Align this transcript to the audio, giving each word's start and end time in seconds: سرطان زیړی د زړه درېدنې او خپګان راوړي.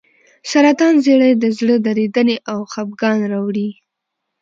سرطان 0.51 0.93
زیړی 1.05 1.31
د 1.37 1.45
زړه 1.57 1.75
درېدنې 1.87 2.37
او 2.51 2.59
خپګان 2.71 3.19
راوړي. 3.31 3.69